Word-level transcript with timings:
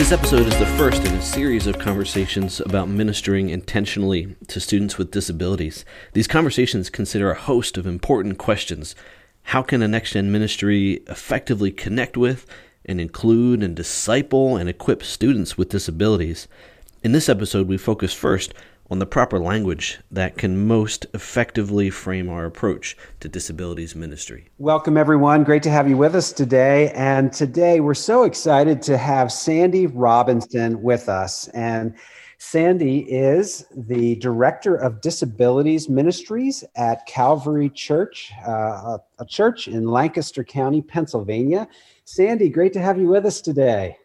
This 0.00 0.12
episode 0.12 0.46
is 0.46 0.58
the 0.58 0.64
first 0.78 1.04
in 1.04 1.12
a 1.12 1.20
series 1.20 1.66
of 1.66 1.78
conversations 1.78 2.58
about 2.58 2.88
ministering 2.88 3.50
intentionally 3.50 4.34
to 4.48 4.58
students 4.58 4.96
with 4.96 5.10
disabilities. 5.10 5.84
These 6.14 6.26
conversations 6.26 6.88
consider 6.88 7.30
a 7.30 7.38
host 7.38 7.76
of 7.76 7.86
important 7.86 8.38
questions 8.38 8.96
how 9.42 9.60
can 9.60 9.82
a 9.82 9.88
next 9.88 10.12
gen 10.12 10.32
ministry 10.32 11.02
effectively 11.06 11.70
connect 11.70 12.16
with 12.16 12.46
and 12.86 12.98
include 12.98 13.62
and 13.62 13.76
disciple 13.76 14.56
and 14.56 14.70
equip 14.70 15.02
students 15.02 15.58
with 15.58 15.68
disabilities? 15.68 16.48
In 17.04 17.12
this 17.12 17.28
episode, 17.28 17.68
we 17.68 17.76
focus 17.76 18.14
first 18.14 18.54
on 18.90 18.98
the 18.98 19.06
proper 19.06 19.38
language 19.38 20.00
that 20.10 20.36
can 20.36 20.66
most 20.66 21.06
effectively 21.14 21.90
frame 21.90 22.28
our 22.28 22.44
approach 22.44 22.96
to 23.20 23.28
disabilities 23.28 23.94
ministry. 23.94 24.48
Welcome, 24.58 24.96
everyone. 24.96 25.44
Great 25.44 25.62
to 25.62 25.70
have 25.70 25.88
you 25.88 25.96
with 25.96 26.16
us 26.16 26.32
today. 26.32 26.90
And 26.90 27.32
today 27.32 27.78
we're 27.78 27.94
so 27.94 28.24
excited 28.24 28.82
to 28.82 28.98
have 28.98 29.30
Sandy 29.30 29.86
Robinson 29.86 30.82
with 30.82 31.08
us. 31.08 31.46
And 31.48 31.94
Sandy 32.38 33.00
is 33.00 33.66
the 33.76 34.16
Director 34.16 34.74
of 34.74 35.02
Disabilities 35.02 35.88
Ministries 35.88 36.64
at 36.74 37.06
Calvary 37.06 37.68
Church, 37.68 38.32
uh, 38.46 38.98
a 39.18 39.24
church 39.26 39.68
in 39.68 39.86
Lancaster 39.86 40.42
County, 40.42 40.82
Pennsylvania. 40.82 41.68
Sandy, 42.06 42.48
great 42.48 42.72
to 42.72 42.80
have 42.80 42.98
you 42.98 43.08
with 43.08 43.26
us 43.26 43.40
today. 43.40 43.98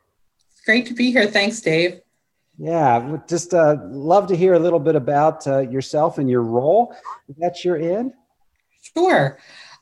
Great 0.65 0.85
to 0.87 0.93
be 0.93 1.11
here. 1.11 1.27
Thanks, 1.27 1.61
Dave. 1.61 2.01
Yeah, 2.57 3.17
just 3.27 3.53
uh, 3.53 3.77
love 3.83 4.27
to 4.27 4.35
hear 4.35 4.53
a 4.53 4.59
little 4.59 4.79
bit 4.79 4.95
about 4.95 5.45
uh, 5.45 5.59
yourself 5.59 6.17
and 6.17 6.29
your 6.29 6.41
role 6.41 6.95
that 7.37 7.65
you're 7.65 7.75
in. 7.75 8.13
Sure. 8.95 9.37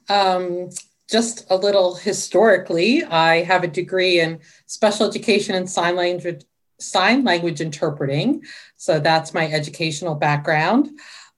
Um, 0.09 0.69
just 1.09 1.49
a 1.51 1.55
little 1.55 1.95
historically, 1.95 3.03
I 3.03 3.43
have 3.43 3.63
a 3.63 3.67
degree 3.67 4.19
in 4.19 4.39
special 4.65 5.07
education 5.07 5.55
and 5.55 5.69
sign 5.69 5.95
language 5.95 6.43
sign 6.79 7.23
language 7.23 7.61
interpreting. 7.61 8.43
So 8.75 8.99
that's 8.99 9.33
my 9.33 9.49
educational 9.49 10.15
background. 10.15 10.89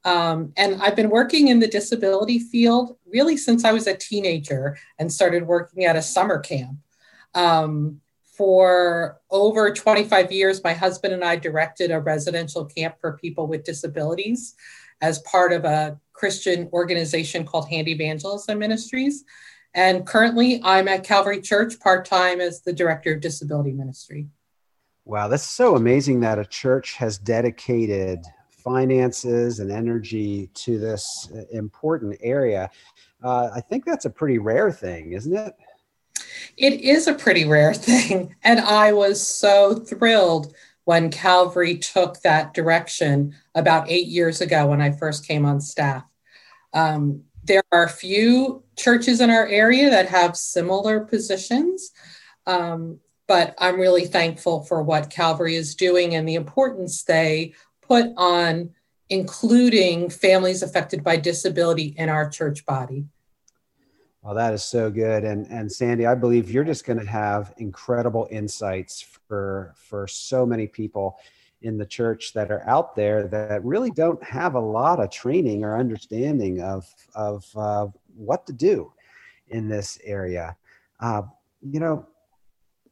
Um, 0.04 0.54
and 0.56 0.82
I've 0.82 0.96
been 0.96 1.10
working 1.10 1.50
in 1.50 1.60
the 1.60 1.68
disability 1.68 2.40
field 2.40 2.98
really 3.06 3.38
since 3.38 3.66
I 3.66 3.72
was 3.72 3.88
a 3.88 3.98
teenager 3.98 4.78
and 4.98 5.12
started 5.12 5.46
working 5.46 5.86
at 5.86 5.96
a 5.96 6.02
summer 6.02 6.40
camp. 6.40 6.78
Um, 7.34 8.02
for 8.38 9.20
over 9.30 9.74
25 9.74 10.32
years, 10.32 10.64
my 10.64 10.74
husband 10.74 11.14
and 11.14 11.24
I 11.24 11.36
directed 11.36 11.92
a 11.92 12.00
residential 12.00 12.66
camp 12.66 12.96
for 13.00 13.18
people 13.18 13.48
with 13.48 13.64
disabilities 13.64 14.56
as 15.02 15.20
part 15.20 15.54
of 15.54 15.66
a 15.66 16.00
Christian 16.14 16.70
organization 16.74 17.46
called 17.46 17.70
HandiVangelism 17.70 18.58
Ministries. 18.58 19.24
And 19.74 20.06
currently, 20.06 20.62
I'm 20.64 20.88
at 20.88 21.04
Calvary 21.04 21.42
Church 21.42 21.80
part 21.80 22.06
time 22.06 22.40
as 22.40 22.62
the 22.62 22.74
director 22.74 23.14
of 23.14 23.22
disability 23.22 23.74
ministry. 23.74 24.28
Wow, 25.04 25.28
that's 25.28 25.44
so 25.44 25.76
amazing 25.76 26.22
that 26.22 26.40
a 26.40 26.46
church 26.46 26.94
has 26.94 27.18
dedicated 27.18 28.20
finances 28.50 29.60
and 29.60 29.72
energy 29.72 30.50
to 30.56 30.80
this 30.80 31.30
important 31.52 32.18
area. 32.22 32.70
Uh, 33.24 33.50
I 33.54 33.62
think 33.62 33.86
that's 33.86 34.06
a 34.06 34.10
pretty 34.10 34.40
rare 34.40 34.72
thing, 34.72 35.12
isn't 35.12 35.36
it? 35.36 35.54
It 36.58 36.82
is 36.82 37.08
a 37.08 37.14
pretty 37.14 37.46
rare 37.46 37.74
thing. 37.90 38.36
And 38.44 38.60
I 38.60 38.94
was 38.94 39.26
so 39.26 39.76
thrilled 39.76 40.54
when 40.86 41.10
Calvary 41.10 41.78
took 41.78 42.22
that 42.22 42.54
direction 42.54 43.36
about 43.56 43.90
eight 43.90 44.08
years 44.08 44.42
ago 44.42 44.68
when 44.68 44.82
I 44.82 44.92
first 44.92 45.28
came 45.28 45.46
on 45.46 45.60
staff. 45.60 46.04
Um, 46.74 47.24
there 47.44 47.64
are 47.72 47.84
a 47.84 47.90
few 47.90 48.64
churches 48.78 49.22
in 49.22 49.30
our 49.30 49.48
area 49.48 49.90
that 49.90 50.10
have 50.10 50.38
similar 50.38 51.02
positions. 51.02 51.92
Um, 52.46 53.00
but 53.28 53.56
I'm 53.58 53.80
really 53.80 54.06
thankful 54.06 54.64
for 54.64 54.84
what 54.84 55.10
Calvary 55.10 55.56
is 55.56 55.74
doing 55.74 56.14
and 56.14 56.28
the 56.28 56.36
importance 56.36 57.04
they 57.04 57.54
put 57.82 58.12
on 58.18 58.72
including 59.10 60.10
families 60.10 60.64
affected 60.64 61.04
by 61.04 61.16
disability 61.16 61.94
in 61.98 62.10
our 62.10 62.30
church 62.30 62.66
body. 62.66 63.06
Well, 64.26 64.34
that 64.34 64.56
is 64.56 64.64
so 64.64 64.90
good. 64.90 65.24
And 65.24 65.46
and 65.52 65.72
Sandy, 65.72 66.08
I 66.08 66.16
believe 66.16 66.50
you're 66.50 66.64
just 66.64 66.84
going 66.84 66.98
to 66.98 67.06
have 67.06 67.54
incredible 67.58 68.28
insights 68.32 69.00
for 69.28 69.76
for 69.78 70.08
so 70.08 70.48
many 70.48 70.66
people 70.66 71.20
in 71.62 71.78
the 71.78 71.86
church 71.86 72.34
that 72.34 72.50
are 72.50 72.68
out 72.68 72.96
there 72.96 73.28
that 73.28 73.64
really 73.64 73.92
don't 73.92 74.22
have 74.24 74.56
a 74.56 74.60
lot 74.60 75.00
of 75.00 75.12
training 75.12 75.64
or 75.64 75.78
understanding 75.78 76.60
of 76.60 76.92
of 77.14 77.46
uh, 77.56 77.86
what 78.16 78.48
to 78.48 78.54
do 78.54 78.92
in 79.50 79.68
this 79.70 80.00
area. 80.04 80.58
Uh, 81.00 81.22
you 81.62 81.80
know, 81.80 82.04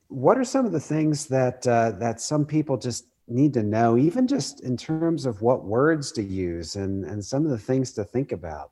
what 0.10 0.38
are 0.38 0.44
some 0.44 0.68
of 0.68 0.72
the 0.72 0.80
things 0.80 1.26
that 1.26 1.66
uh, 1.66 1.94
that 1.94 2.22
some 2.22 2.46
people 2.46 2.78
just 2.78 3.08
need 3.28 3.56
to 3.56 3.64
know, 3.64 3.98
even 3.98 4.28
just 4.28 4.60
in 4.60 4.78
terms 4.78 5.26
of 5.26 5.42
what 5.42 5.66
words 5.66 6.12
to 6.12 6.22
use 6.22 6.76
and 6.76 7.06
and 7.06 7.26
some 7.26 7.44
of 7.44 7.50
the 7.50 7.58
things 7.58 7.92
to 7.94 8.04
think 8.04 8.32
about? 8.32 8.70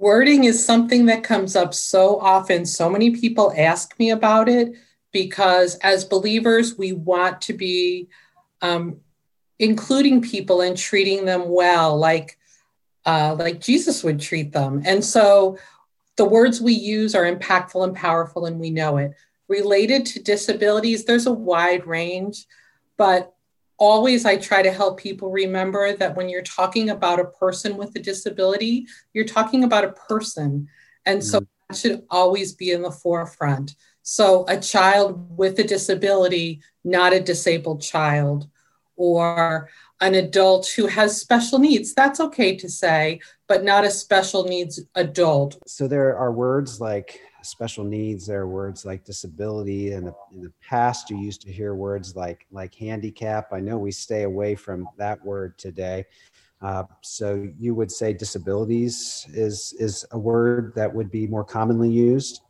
Wording 0.00 0.44
is 0.44 0.64
something 0.64 1.04
that 1.06 1.22
comes 1.22 1.54
up 1.54 1.74
so 1.74 2.18
often. 2.20 2.64
So 2.64 2.88
many 2.88 3.10
people 3.10 3.52
ask 3.54 3.98
me 3.98 4.10
about 4.10 4.48
it 4.48 4.72
because, 5.12 5.74
as 5.82 6.06
believers, 6.06 6.78
we 6.78 6.92
want 6.92 7.42
to 7.42 7.52
be 7.52 8.08
um, 8.62 9.00
including 9.58 10.22
people 10.22 10.62
and 10.62 10.74
treating 10.74 11.26
them 11.26 11.50
well, 11.50 11.98
like 11.98 12.38
uh, 13.04 13.36
like 13.38 13.60
Jesus 13.60 14.02
would 14.02 14.20
treat 14.20 14.52
them. 14.52 14.80
And 14.86 15.04
so, 15.04 15.58
the 16.16 16.24
words 16.24 16.62
we 16.62 16.72
use 16.72 17.14
are 17.14 17.30
impactful 17.30 17.84
and 17.84 17.94
powerful, 17.94 18.46
and 18.46 18.58
we 18.58 18.70
know 18.70 18.96
it 18.96 19.12
related 19.48 20.06
to 20.06 20.22
disabilities, 20.22 21.04
there's 21.04 21.26
a 21.26 21.32
wide 21.32 21.86
range, 21.86 22.46
but 22.96 23.34
always 23.80 24.26
I 24.26 24.36
try 24.36 24.62
to 24.62 24.70
help 24.70 25.00
people 25.00 25.30
remember 25.30 25.96
that 25.96 26.14
when 26.14 26.28
you're 26.28 26.42
talking 26.42 26.90
about 26.90 27.18
a 27.18 27.24
person 27.24 27.76
with 27.76 27.96
a 27.96 27.98
disability, 27.98 28.86
you're 29.14 29.24
talking 29.24 29.64
about 29.64 29.84
a 29.84 29.92
person. 29.92 30.68
And 31.06 31.24
so 31.24 31.40
mm. 31.40 31.46
that 31.68 31.76
should 31.76 32.02
always 32.10 32.52
be 32.52 32.70
in 32.70 32.82
the 32.82 32.92
forefront. 32.92 33.74
So 34.02 34.44
a 34.48 34.60
child 34.60 35.36
with 35.36 35.58
a 35.58 35.64
disability, 35.64 36.60
not 36.84 37.14
a 37.14 37.20
disabled 37.20 37.82
child, 37.82 38.48
or 38.96 39.70
an 40.02 40.14
adult 40.14 40.68
who 40.76 40.86
has 40.86 41.18
special 41.18 41.58
needs, 41.58 41.94
that's 41.94 42.20
okay 42.20 42.56
to 42.56 42.68
say, 42.68 43.20
but 43.48 43.64
not 43.64 43.84
a 43.84 43.90
special 43.90 44.44
needs 44.44 44.80
adult. 44.94 45.58
So 45.66 45.88
there 45.88 46.16
are 46.16 46.32
words 46.32 46.80
like 46.80 47.20
special 47.42 47.84
needs 47.84 48.26
there 48.26 48.42
are 48.42 48.48
words 48.48 48.84
like 48.84 49.04
disability. 49.04 49.92
And 49.92 50.12
in 50.32 50.42
the 50.42 50.52
past 50.66 51.10
you 51.10 51.18
used 51.18 51.42
to 51.42 51.52
hear 51.52 51.74
words 51.74 52.16
like 52.16 52.46
like 52.50 52.74
handicap. 52.74 53.52
I 53.52 53.60
know 53.60 53.78
we 53.78 53.92
stay 53.92 54.22
away 54.22 54.54
from 54.54 54.88
that 54.96 55.24
word 55.24 55.58
today. 55.58 56.04
Uh, 56.62 56.84
so 57.00 57.48
you 57.58 57.74
would 57.74 57.90
say 57.90 58.12
disabilities 58.12 59.26
is 59.32 59.74
is 59.78 60.04
a 60.12 60.18
word 60.18 60.72
that 60.74 60.92
would 60.92 61.10
be 61.10 61.26
more 61.26 61.44
commonly 61.44 61.90
used? 61.90 62.42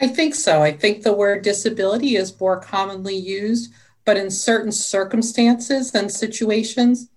I 0.00 0.08
think 0.08 0.34
so. 0.34 0.62
I 0.62 0.72
think 0.72 1.02
the 1.02 1.12
word 1.14 1.42
disability 1.42 2.16
is 2.16 2.38
more 2.40 2.60
commonly 2.60 3.16
used 3.16 3.72
but 4.04 4.16
in 4.16 4.30
certain 4.30 4.72
circumstances 4.72 5.94
and 5.94 6.10
situations 6.10 7.10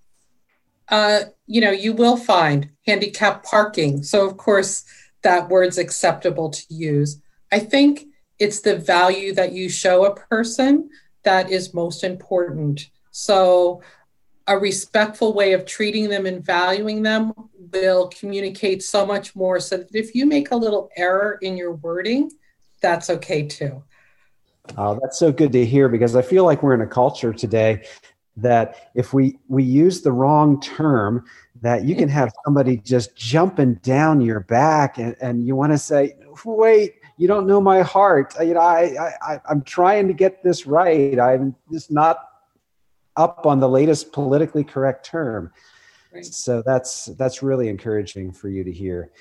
uh, 0.90 1.22
you 1.46 1.62
know 1.62 1.72
you 1.72 1.94
will 1.94 2.18
find 2.18 2.70
handicap 2.86 3.44
parking. 3.44 4.04
So 4.04 4.26
of 4.26 4.38
course 4.38 4.86
that 5.24 5.50
word's 5.50 5.78
acceptable 5.78 6.50
to 6.50 6.64
use. 6.74 7.22
I 7.52 7.60
think 7.60 8.06
it's 8.38 8.62
the 8.62 8.78
value 8.78 9.34
that 9.34 9.52
you 9.52 9.70
show 9.70 10.06
a 10.06 10.16
person 10.16 10.90
that 11.24 11.52
is 11.52 11.74
most 11.74 12.04
important. 12.04 12.90
So, 13.12 13.82
a 14.48 14.58
respectful 14.58 15.34
way 15.34 15.54
of 15.54 15.66
treating 15.66 16.10
them 16.10 16.26
and 16.26 16.44
valuing 16.44 17.04
them 17.04 17.34
will 17.72 18.08
communicate 18.08 18.82
so 18.82 19.06
much 19.06 19.36
more. 19.36 19.60
So, 19.60 19.78
that 19.78 19.94
if 19.94 20.16
you 20.16 20.26
make 20.26 20.52
a 20.52 20.56
little 20.56 20.90
error 20.96 21.38
in 21.42 21.58
your 21.58 21.74
wording, 21.74 22.32
that's 22.82 23.10
okay 23.10 23.46
too. 23.48 23.84
Oh, 24.78 24.98
that's 25.02 25.20
so 25.20 25.32
good 25.32 25.52
to 25.54 25.66
hear 25.66 25.90
because 25.90 26.16
I 26.16 26.22
feel 26.22 26.46
like 26.46 26.64
we're 26.64 26.76
in 26.76 26.82
a 26.82 26.88
culture 26.88 27.34
today 27.34 27.84
that 28.38 28.92
if 28.96 29.14
we 29.14 29.38
we 29.48 29.64
use 29.64 30.02
the 30.02 30.12
wrong 30.12 30.62
term 30.62 31.26
that 31.62 31.84
you 31.84 31.96
can 31.96 32.10
have 32.10 32.32
somebody 32.46 32.78
just 32.78 33.16
jumping 33.16 33.76
down 33.76 34.22
your 34.22 34.40
back 34.40 34.98
and, 34.98 35.16
and 35.22 35.46
you 35.46 35.56
want 35.56 35.72
to 35.72 35.78
say 35.78 36.16
wait 36.46 36.96
you 37.20 37.28
don't 37.28 37.46
know 37.46 37.60
my 37.60 37.82
heart. 37.82 38.34
You 38.40 38.54
know, 38.54 38.62
I, 38.62 39.12
I, 39.22 39.42
I'm 39.48 39.62
trying 39.62 40.08
to 40.08 40.14
get 40.14 40.42
this 40.42 40.66
right. 40.66 41.20
I'm 41.20 41.54
just 41.70 41.92
not 41.92 42.18
up 43.18 43.46
on 43.46 43.60
the 43.60 43.68
latest 43.68 44.14
politically 44.14 44.64
correct 44.64 45.06
term. 45.06 45.52
Right. 46.14 46.26
So 46.26 46.64
that's 46.66 47.06
that's 47.18 47.44
really 47.44 47.68
encouraging 47.68 48.32
for 48.32 48.48
you 48.48 48.64
to 48.64 48.72
hear. 48.72 49.12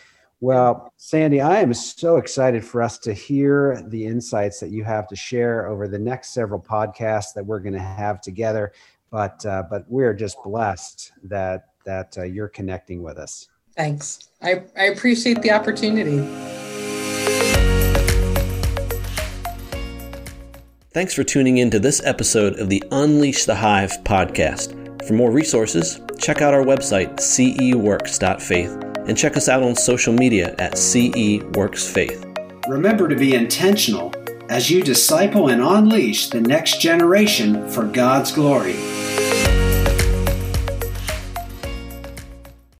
Well, 0.41 0.93
Sandy, 0.97 1.41
I 1.41 1.59
am 1.59 1.75
so 1.75 2.19
excited 2.19 2.65
for 2.65 2.81
us 2.81 2.99
to 2.99 3.13
hear 3.13 3.83
the 3.89 4.07
insights 4.07 4.61
that 4.61 4.71
you 4.71 4.85
have 4.85 5.09
to 5.09 5.17
share 5.17 5.67
over 5.67 5.89
the 5.89 5.99
next 5.99 6.33
several 6.33 6.61
podcasts 6.61 7.35
that 7.35 7.45
we're 7.45 7.59
going 7.59 7.73
to 7.73 7.81
have 7.81 8.21
together. 8.21 8.71
But 9.11 9.45
uh, 9.45 9.65
but 9.69 9.87
we're 9.89 10.15
just 10.15 10.41
blessed 10.45 11.11
that 11.25 11.68
that 11.85 12.17
uh, 12.19 12.23
you're 12.23 12.49
connecting 12.49 13.03
with 13.03 13.19
us. 13.19 13.49
Thanks. 13.77 14.29
I, 14.43 14.63
I 14.77 14.85
appreciate 14.87 15.43
the 15.43 15.53
opportunity. 15.53 16.19
Thanks 20.91 21.15
for 21.15 21.23
tuning 21.23 21.59
in 21.59 21.71
to 21.71 21.79
this 21.79 22.03
episode 22.05 22.59
of 22.59 22.69
the 22.69 22.83
Unleash 22.91 23.45
the 23.45 23.55
Hive 23.55 23.93
podcast. 24.03 25.07
For 25.07 25.13
more 25.13 25.31
resources, 25.31 26.01
check 26.19 26.43
out 26.43 26.55
our 26.55 26.65
website, 26.65 27.17
ceworks.faith, 27.17 28.71
and 29.07 29.17
check 29.17 29.37
us 29.37 29.49
out 29.49 29.63
on 29.63 29.77
social 29.77 30.13
media 30.13 30.57
at 30.59 30.73
ceworksfaith. 30.73 32.25
Remember 32.69 33.09
to 33.09 33.15
be 33.15 33.35
intentional 33.35 34.13
as 34.49 34.71
you 34.71 34.83
disciple 34.83 35.49
and 35.49 35.63
unleash 35.63 36.31
the 36.31 36.41
next 36.41 36.81
generation 36.81 37.69
for 37.69 37.85
God's 37.85 38.33
glory. 38.33 38.75